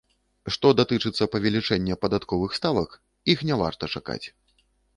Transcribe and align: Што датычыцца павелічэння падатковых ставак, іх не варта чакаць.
Што 0.53 0.71
датычыцца 0.79 1.27
павелічэння 1.35 1.99
падатковых 2.07 2.57
ставак, 2.61 2.89
іх 3.35 3.47
не 3.51 3.55
варта 3.63 3.93
чакаць. 3.97 4.23